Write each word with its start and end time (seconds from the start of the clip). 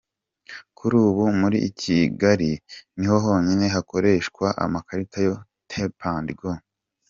Kuri 0.77 0.95
ubu 1.07 1.23
muri 1.41 1.57
Kigali 1.81 2.51
niho 2.97 3.15
honyine 3.25 3.65
hakoreshwa 3.75 4.45
amakarita 4.63 5.17
ya 5.25 5.35
tapu 5.69 6.03
endi 6.17 6.33
go. 6.39 6.51